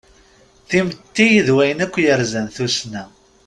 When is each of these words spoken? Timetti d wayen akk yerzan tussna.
Timetti 0.69 1.29
d 1.47 1.49
wayen 1.55 1.83
akk 1.85 1.95
yerzan 2.03 2.47
tussna. 2.55 3.03